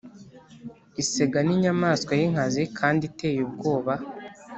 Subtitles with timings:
[1.01, 3.93] Isega n’inyamanswa yinkazi kandi iteye ubwoba